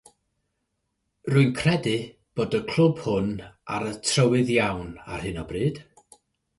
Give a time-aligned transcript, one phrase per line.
[1.33, 1.93] Rwy'n credu
[2.41, 3.31] bod y clwb hwn
[3.77, 5.83] ar y trywydd iawn ar hyn o bryd.